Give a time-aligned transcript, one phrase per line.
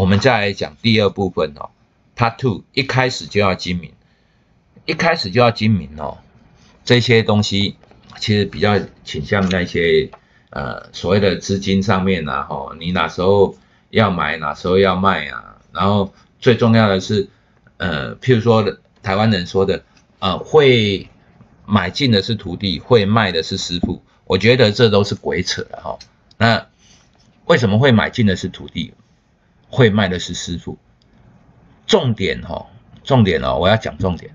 [0.00, 1.68] 我们再来讲第二部分哦
[2.16, 3.92] ，Part Two 一开始就要精明，
[4.86, 6.16] 一开始就要精明哦，
[6.86, 7.76] 这些东西
[8.18, 10.10] 其实比较倾向那些
[10.48, 13.54] 呃所谓的资金上面啊，哈，你哪时候
[13.90, 17.28] 要买，哪时候要卖啊，然后最重要的是，
[17.76, 19.84] 呃，譬如说台湾人说的，
[20.18, 21.10] 呃，会
[21.66, 25.98] 买进的是徒弟，会卖的是师傅，我觉得这都是鬼扯的哈，
[26.38, 26.66] 那。
[27.46, 28.94] 为什么会买进的是土地，
[29.70, 30.76] 会卖的是师傅？
[31.86, 32.66] 重点哈，
[33.02, 34.34] 重点哦，我要讲重点。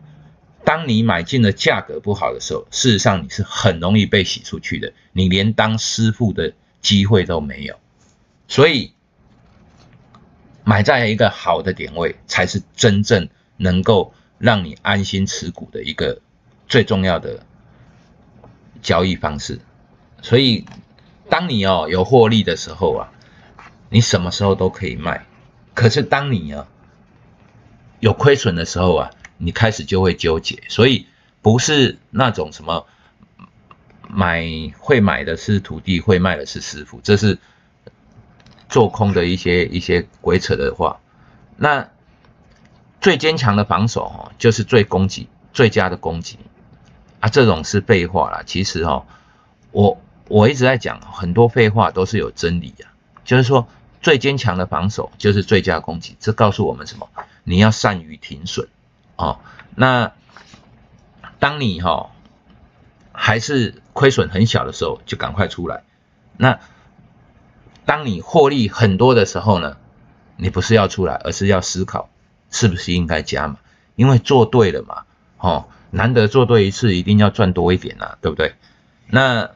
[0.64, 7.76] 当你买进的价格不好的时候，事实上你是很容易被洗出去的，你连当师傅的机会都没有。
[8.48, 8.94] 所以，
[10.64, 16.22] 买在一个好的点位，才是真正能够让你安心持股的一个
[16.68, 17.46] 最重要的
[18.82, 19.60] 交易方式。
[20.22, 20.66] 所以。
[21.28, 23.12] 当你哦有获利的时候啊，
[23.96, 25.26] 你什么时候都可以卖。
[25.74, 26.68] 可是当你啊
[28.02, 30.62] 有亏损的时候啊，你开始就会纠结。
[30.68, 31.08] 所以
[31.42, 32.86] 不是那种什么
[34.10, 34.44] 买
[34.78, 37.40] 会买的是土地，会卖的是师傅，这是
[38.68, 41.00] 做空的一些一些鬼扯的话。
[41.56, 41.90] 那
[43.00, 46.38] 最坚强的防守哦，就是最攻击最佳的攻击
[47.22, 48.44] 啊，这种是废话啦。
[48.46, 49.06] 其实哦，
[49.72, 50.02] 我。
[50.28, 52.90] 我一直在讲很多废话都是有真理啊，
[53.24, 53.68] 就是说
[54.06, 57.10] 最坚强的防守就是最佳攻击，这告诉我们什么？
[57.44, 58.68] 你要善于停损
[59.16, 59.40] 哦。
[59.74, 60.12] 那
[61.40, 62.12] 当你哈
[63.12, 65.82] 还是亏损很小的时候，就赶快出来。
[66.38, 66.60] 那
[67.86, 69.78] 当你获利很多的时候呢，
[70.38, 72.08] 你不是要出来，而是要思考
[72.52, 73.58] 是不是应该加嘛？
[73.96, 75.06] 因为做对了嘛，
[75.40, 78.54] 哦，难得做对一次，一定要赚多一点呐，对不对？
[79.08, 79.50] 那。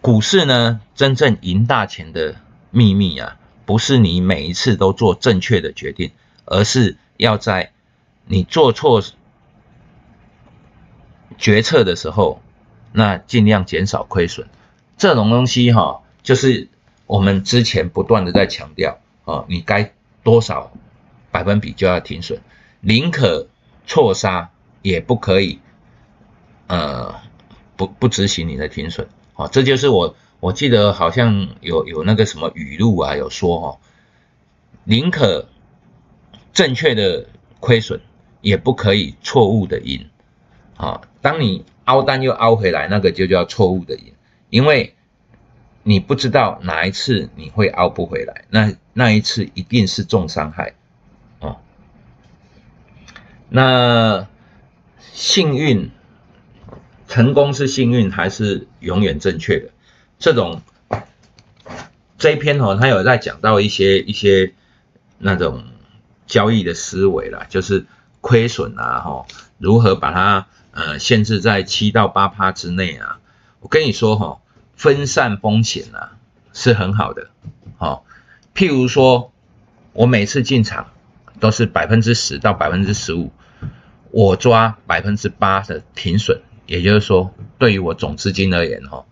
[0.00, 2.36] 股市呢，真正赢大钱的
[2.72, 6.10] 秘密啊，不是你每一次都做正确的决定，
[6.44, 7.70] 而是要在
[8.26, 9.00] 你做错
[11.38, 12.42] 决策的时候，
[12.92, 14.48] 那尽量减少亏损。
[14.96, 16.68] 这种东西哈，就是
[17.06, 20.72] 我们之前不断的在强调啊，你该多少
[21.30, 22.40] 百分比就要停损，
[22.80, 23.48] 宁可
[23.86, 24.50] 错杀，
[24.82, 25.58] 也不可以
[26.68, 27.16] 呃
[27.76, 29.08] 不不执行你的停损。
[29.34, 33.78] 哦，这就是我，我记得好像有有那个什么语录啊，有说哦，
[34.82, 35.48] 宁可
[36.52, 37.28] 正确的
[37.60, 38.00] 亏损，
[38.40, 40.10] 也不可以错误的赢。
[40.76, 44.14] 啊，当你凹单又凹回来，那个就叫错误的赢，
[44.50, 44.96] 因为
[45.84, 50.74] 你不知道哪一次你会凹不回来，那那一次一定是重伤害。
[51.38, 51.60] 哦，
[53.48, 54.26] 那
[54.98, 55.92] 幸运。
[57.06, 59.68] 成功是幸运还是永远正确的？
[60.22, 60.62] 这种
[62.16, 64.54] 这一篇哦，他有在讲到一些一些
[65.18, 65.64] 那种
[66.28, 67.86] 交易的思维啦，就是
[68.20, 69.26] 亏损啊，哈，
[69.58, 73.18] 如何把它呃限制在七到八趴之内啊？
[73.58, 74.40] 我跟你说哈，
[74.76, 76.12] 分散风险啊
[76.52, 77.30] 是很好的，
[77.76, 78.04] 好，
[78.54, 79.32] 譬如说
[79.92, 80.92] 我每次进场
[81.40, 83.32] 都是百分之十到百分之十五，
[84.12, 86.40] 我抓百分之八的停损。
[86.66, 89.04] 也就是说，对于我总资金而言，哈，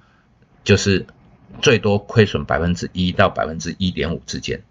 [0.65, 1.07] 就是
[1.63, 4.63] 最多亏损百分之一到百分之一点五之间，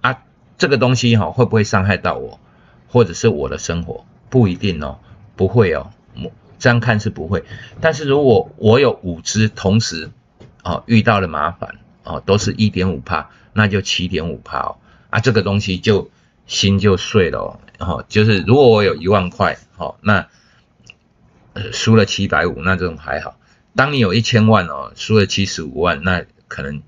[0.00, 0.22] 啊，
[0.58, 2.40] 这个东西哈会不会伤害到我，
[2.88, 4.04] 或者是我的生活？
[4.30, 4.98] 不一定哦，
[5.36, 5.90] 不会哦，
[6.58, 7.44] 这样看是不会。
[7.80, 10.10] 但是如果我有五只同时，
[10.62, 14.76] 哦遇到了麻烦，哦都是一点五帕，那就七点五帕哦，
[15.10, 16.10] 啊这个东西就
[16.46, 20.26] 心就碎了哦，然后就是如果我有一万块，好那。
[21.72, 23.38] 输了七百五，那这种还好。
[23.76, 26.82] 当你有一千万哦，输了七十五万，那可能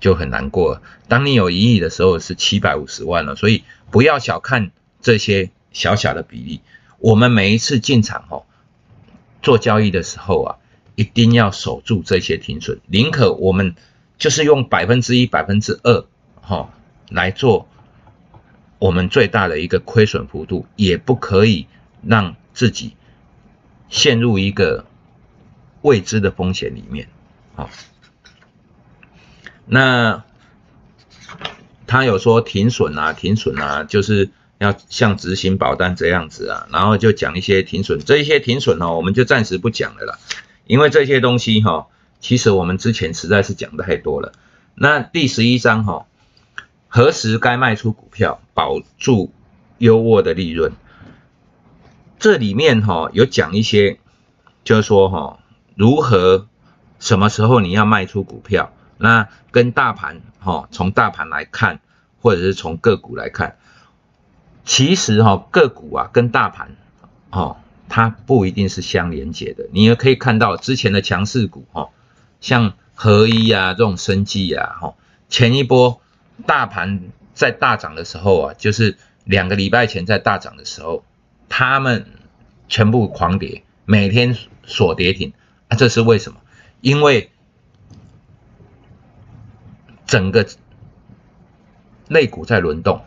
[0.00, 0.82] 就很难过。
[1.08, 3.36] 当你有一亿的时候，是七百五十万了。
[3.36, 6.60] 所以不要小看这些小小的比例。
[6.98, 8.44] 我们每一次进场哦，
[9.42, 10.56] 做交易的时候啊，
[10.96, 12.80] 一定要守住这些停损。
[12.88, 13.76] 宁可我们
[14.18, 16.04] 就是用百分之一、百分之二
[16.40, 16.70] 哈
[17.08, 17.68] 来做
[18.78, 21.66] 我们最大的一个亏损幅度，也不可以
[22.02, 22.96] 让自己。
[23.90, 24.86] 陷入一个
[25.84, 27.08] 未知的风险里面，
[27.54, 27.68] 好，
[29.66, 30.24] 那
[31.86, 40.18] 他有说停损啊，停损啊，就是要像执行保单这样子啊，然后就讲一些停损，这一些停损哦，我们就暂时不讲了啦，
[40.66, 41.88] 因为这些东西哈，
[42.18, 44.32] 其实我们之前实在是讲的太多了。
[44.74, 46.06] 那第十一章哈，
[46.88, 49.34] 何时该卖出股票，保住
[49.76, 50.72] 优渥的利润？
[52.18, 53.98] 这里面哈有讲一些，
[54.64, 55.40] 就是说哈，
[55.74, 56.46] 如何
[56.98, 58.72] 什么时候你要卖出股票？
[58.96, 61.80] 那跟大盘哈，从大盘来看，
[62.20, 63.56] 或者是从个股来看，
[64.64, 66.76] 其实哈个股啊跟大盘
[67.30, 67.56] 哦，
[67.88, 69.66] 它不一定是相连接的。
[69.72, 71.88] 你也可以看到之前的强势股哈，
[72.40, 74.94] 像合一啊这种生技啊哈，
[75.28, 76.00] 前一波
[76.46, 77.02] 大盘
[77.34, 81.04] 在大涨的时候啊，就是两个礼拜前在大涨的时候，
[81.48, 82.06] 他们
[82.68, 85.32] 全部狂跌，每天锁跌停
[85.68, 86.40] 啊，这是为什么？
[86.80, 87.30] 因为
[90.06, 90.46] 整个
[92.08, 93.02] 类股在轮动，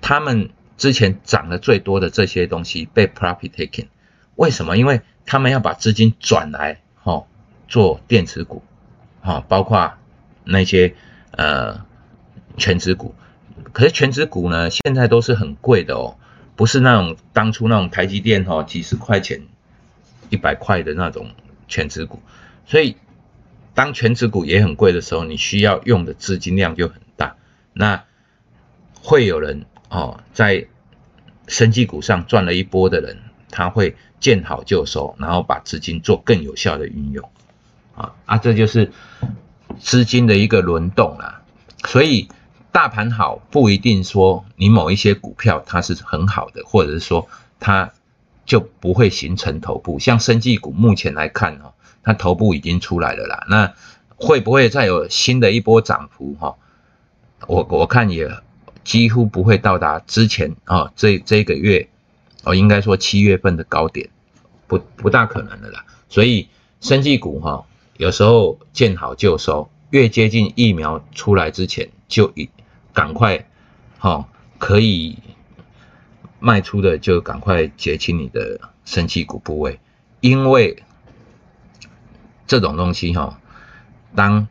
[0.00, 3.88] 他们之前涨得最多的这些东西被 profit taking，
[4.36, 4.76] 为什么？
[4.78, 7.24] 因为他们要把资金转来，哈，
[7.66, 8.62] 做电池股，
[9.20, 9.94] 哈，包括
[10.44, 10.94] 那些
[11.32, 11.84] 呃
[12.56, 13.14] 全职股，
[13.72, 16.16] 可是全职股呢，现在都是很贵的哦，
[16.54, 19.42] 不是那种当初那种台积电哈几十块钱、
[20.30, 21.30] 一百块的那种。
[21.72, 22.20] 全值股，
[22.66, 22.96] 所以
[23.74, 27.36] 当全值股也很贵的时候，你需要用的资金量就很大。
[27.72, 28.02] 那
[29.00, 30.66] 会有人哦，在
[31.46, 33.18] 生技股上赚了一波的人，
[33.52, 37.30] 他会见好就收，然后把资金做更有效的运用。
[37.94, 38.90] 啊啊，这就是
[39.78, 41.42] 资金的一个轮动啦。
[41.84, 42.28] 所以
[42.72, 47.28] 大盘好不一定说你某一些股票它是很好的，或者是说
[47.60, 47.92] 它。
[48.50, 53.46] 就不会形成头部，像生技股目前来看哦，它头部已经出来了啦。
[53.48, 53.72] 那
[54.16, 56.56] 会不会再有新的一波涨幅哈？
[57.46, 58.28] 我我看也
[58.82, 61.88] 几乎不会到达之前啊这这个月
[62.42, 64.10] 哦，应该说七月份的高点，
[64.66, 65.84] 不不大可能的啦。
[66.08, 66.48] 所以
[66.80, 67.64] 生技股哈，
[67.98, 72.50] 有时候见好就收，越接近疫苗出来之前就一
[72.92, 73.46] 赶快
[74.00, 74.26] 哈
[74.58, 75.16] 可以。
[76.40, 79.78] 卖出的就赶快结清你的生气股部位，
[80.20, 80.82] 因为
[82.46, 83.38] 这种东西哈，
[84.16, 84.48] 当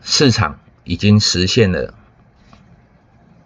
[0.00, 1.92] 市场已经实现了，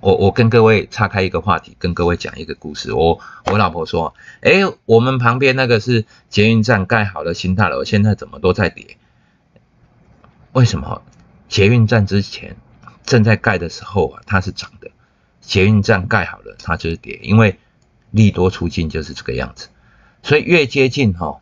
[0.01, 2.93] 我我跟各位岔开一个话题，跟各位讲一个故事。
[2.93, 8.97] 我我老婆说，哎，我们旁边那个是捷运站盖好的新大楼，现在怎么都在跌？
[10.53, 11.03] 为什么？
[11.49, 12.57] 捷运站之前
[13.05, 14.91] 正在盖的时候啊，它是涨的。
[15.47, 17.59] 捷运站盖好了，它就是跌，因为
[18.11, 19.69] 利多出尽就是这个样子。
[20.23, 21.41] 所以越接近哈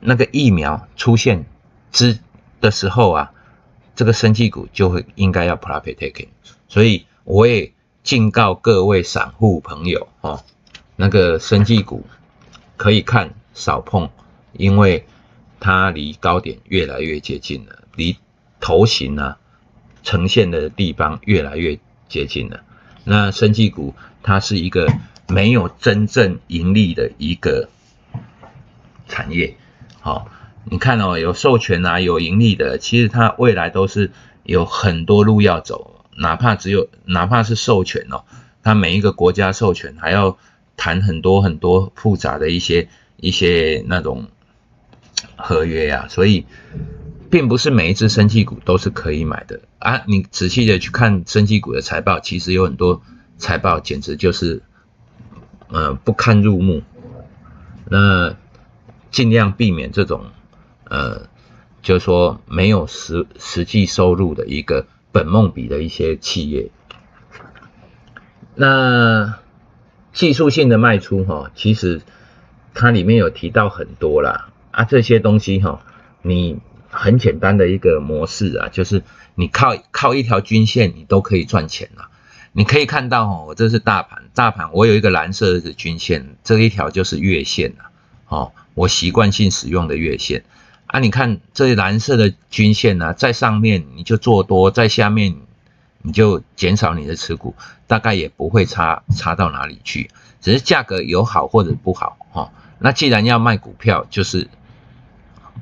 [0.00, 1.46] 那个疫苗出现
[1.92, 2.18] 之
[2.60, 3.32] 的时候啊，
[3.94, 6.28] 这个生技股就会应该要 profit taking。
[6.68, 7.72] 所以我也
[8.02, 10.44] 警告各位散户朋友哈，
[10.96, 12.04] 那个生技股
[12.76, 14.10] 可以看少碰，
[14.52, 15.06] 因为
[15.60, 18.16] 它离高点越来越接近了，离
[18.60, 19.36] 头型呢。
[20.06, 22.62] 呈现的地方越来越接近了。
[23.02, 23.92] 那生技股
[24.22, 24.86] 它是一个
[25.26, 27.68] 没有真正盈利的一个
[29.08, 29.56] 产业。
[30.00, 30.28] 好，
[30.64, 34.12] 你看哦，有授权啊，有盈利的，其实它未来都是
[34.44, 36.04] 有很多路要走。
[36.16, 38.22] 哪怕只有哪怕是授权哦，
[38.62, 40.38] 它每一个国家授权还要
[40.76, 44.28] 谈很多很多复杂的一些一些那种
[45.34, 46.46] 合约呀，所以。
[47.30, 50.02] 并不是每一只生技股都是可以买的啊！
[50.06, 53.02] 你仔细的去看生技股的财报，其实有很多
[53.36, 54.62] 财报简直就是，
[55.68, 56.82] 呃，不堪入目。
[57.88, 58.36] 那
[59.10, 60.26] 尽量避免这种，
[60.84, 61.28] 呃，
[61.82, 66.70] 就是说没有实实际收入的一个本梦比的一些企业。
[68.54, 69.38] 那
[70.12, 72.02] 技术性的卖出哈，其实
[72.72, 75.80] 它里面有提到很多啦啊，这些东西哈，
[76.22, 76.60] 你。
[76.96, 79.02] 很简单的一个模式啊，就是
[79.34, 82.08] 你靠靠一条均线，你都可以赚钱了。
[82.52, 87.92] 你可以看到哦，我这是大盘，大盘我有一个蓝色的均线，这一条就是月线啊。
[88.28, 90.42] 哦，我习惯性使用的月线
[90.86, 90.98] 啊。
[90.98, 95.36] 你看这蓝色的均线呢，在上面你就做多，在下面
[96.00, 97.54] 你就减少你的持股，
[97.86, 100.08] 大概也不会差差到哪里去，
[100.40, 102.50] 只是价格有好或者不好哈。
[102.78, 104.48] 那既然要卖股票，就是。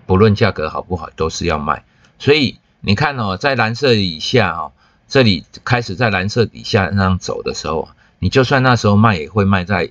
[0.07, 1.85] 不论价格好不好，都是要卖。
[2.19, 4.73] 所以你看哦，在蓝色以下哦，
[5.09, 9.91] 这里开始在蓝色底下那样走的时候，你就算那时候卖，也会卖在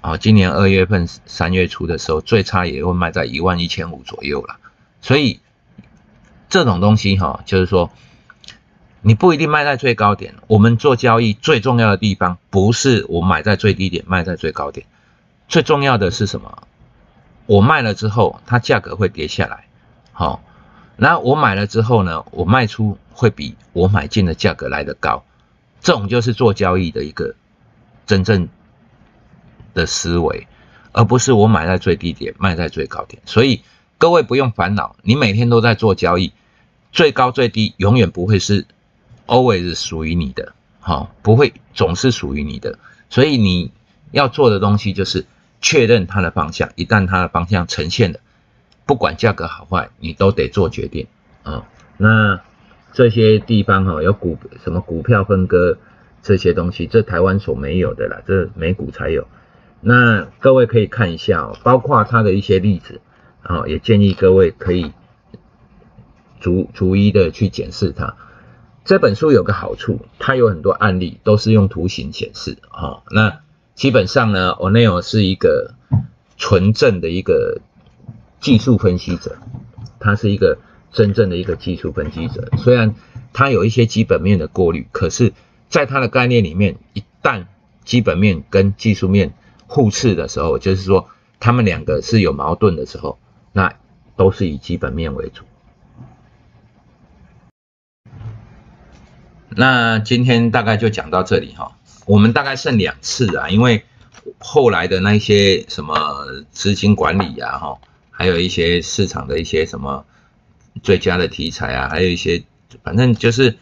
[0.00, 4.56] 哦，今年二月份、三月初的时候，最差也会卖在一万一千五左右了。
[5.00, 5.40] 所以
[6.48, 7.90] 这种东西哈，就是说
[9.02, 10.34] 你不一定卖在最高点。
[10.46, 14.86] 我们做交易最重要的地方，不是我买在最低点，卖在最高点，
[15.48, 16.64] 最重要的是什么？
[17.50, 19.64] 我卖了之后，它价格会跌下来，
[20.12, 20.40] 好，
[20.94, 25.24] 那我买了之后呢，我卖出会比我买进的价格来得高，
[25.80, 27.34] 这种就是做交易的一个
[28.06, 28.48] 真正
[29.74, 30.46] 的思维，
[30.92, 33.20] 而不是我买在最低点，卖在最高点。
[33.26, 33.62] 所以
[33.98, 36.32] 各位不用烦恼，你每天都在做交易，
[36.92, 38.64] 最高最低永远不会是
[39.26, 42.78] always 属于你的，好，不会总是属于你的。
[43.08, 43.72] 所以你
[44.12, 45.26] 要做的东西就是
[45.60, 48.20] 确认它的方向，一旦它的方向呈现了，
[48.86, 51.06] 不管价格好坏，你都得做决定
[51.42, 51.66] 啊。
[51.96, 52.40] 那
[52.92, 55.78] 这些地方哈，有股什么股票分割
[56.22, 59.26] 这些东西，这台湾所没有的啦，这美股才有。
[59.80, 63.00] 那各位可以看一下哦，包括它的一些例子
[63.42, 64.92] 啊，也建议各位可以
[66.40, 68.16] 逐逐一的去检视它。
[68.84, 73.02] 这本书有个好处，它有很多案例都是用图形显示啊。
[73.10, 73.40] 那
[73.80, 75.72] 基本上呢，O'Neill 是一个
[76.36, 77.62] 纯正的一个
[78.38, 79.38] 技术分析者，
[79.98, 80.58] 他是一个
[80.92, 82.50] 真正的一个技术分析者。
[82.58, 82.94] 虽然
[83.32, 85.32] 他有一些基本面的过滤，可是
[85.70, 87.46] 在他的概念里面，一旦
[87.82, 89.32] 基本面跟技术面
[89.66, 91.08] 互斥的时候，就是说
[91.38, 93.18] 他们两个是有矛盾的时候，
[93.54, 93.76] 那
[94.14, 95.44] 都是以基本面为主。
[99.48, 103.84] 那今天大概就讲到这里哈，我们大概剩两次啊，因为
[104.38, 105.94] 后来的那些什么
[106.50, 107.78] 资金管理呀哈，
[108.10, 110.04] 还有一些市场的一些什么
[110.82, 112.42] 最佳的题材啊，还有一些
[112.82, 113.56] 反正就是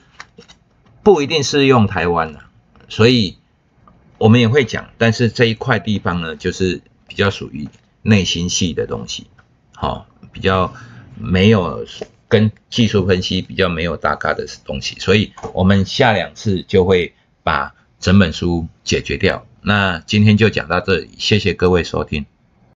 [1.03, 2.51] 不一定是用台湾啊，
[2.89, 3.37] 所以。
[4.21, 7.69] 我们也会讲，但是这一块地方呢，就是比较属于
[8.03, 9.29] 内心戏的东西，
[9.77, 10.75] 好，比较
[11.15, 11.87] 没有
[12.27, 17.15] 跟技术分析比较没有搭嘎的东西，所以我们下两次就会
[17.45, 19.47] 把整本书解决掉。
[19.63, 22.25] 那今天就讲到这里，谢谢各位收听。